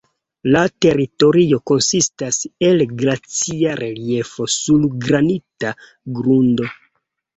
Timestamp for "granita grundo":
5.07-6.73